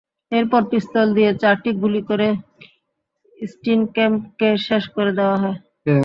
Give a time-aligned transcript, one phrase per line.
[0.31, 2.27] এরপর পিস্তল দিয়ে চারটি গুলি করে
[3.41, 5.57] স্টিনক্যাম্পকে শেষ করে দেওয়া হয়।